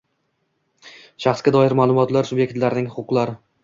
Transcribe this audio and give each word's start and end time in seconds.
shaxsga 1.27 1.55
doir 1.59 1.79
ma’lumotlar 1.83 2.33
subyektlarining 2.35 2.93
huquqlari 2.99 3.43